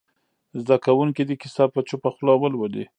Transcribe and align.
زده 0.61 0.75
کوونکي 0.85 1.23
دې 1.27 1.35
کیسه 1.41 1.63
په 1.73 1.79
چوپه 1.87 2.09
خوله 2.15 2.33
ولولي. 2.37 2.85